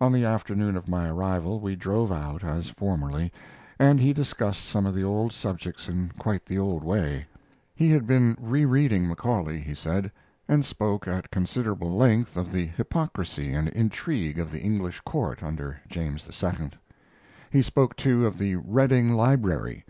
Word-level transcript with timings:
On 0.00 0.12
the 0.12 0.24
afternoon 0.24 0.76
of 0.76 0.86
my 0.86 1.08
arrival 1.08 1.58
we 1.58 1.74
drove 1.74 2.12
out, 2.12 2.44
as 2.44 2.68
formerly, 2.68 3.32
and 3.80 3.98
he 3.98 4.12
discussed 4.12 4.64
some 4.64 4.86
of 4.86 4.94
the 4.94 5.02
old 5.02 5.32
subjects 5.32 5.88
in 5.88 6.12
quite 6.18 6.46
the 6.46 6.56
old 6.56 6.84
way. 6.84 7.26
He 7.74 7.90
had 7.90 8.06
been 8.06 8.36
rereading 8.40 9.08
Macaulay, 9.08 9.58
he 9.58 9.74
said, 9.74 10.12
and 10.46 10.64
spoke 10.64 11.08
at 11.08 11.32
considerable 11.32 11.90
length 11.90 12.36
of 12.36 12.52
the 12.52 12.66
hypocrisy 12.66 13.50
and 13.54 13.66
intrigue 13.70 14.38
of 14.38 14.52
the 14.52 14.60
English 14.60 15.00
court 15.00 15.42
under 15.42 15.80
James 15.88 16.28
II. 16.40 16.70
He 17.50 17.60
spoke, 17.60 17.96
too, 17.96 18.24
of 18.24 18.38
the 18.38 18.54
Redding 18.54 19.14
Library. 19.14 19.84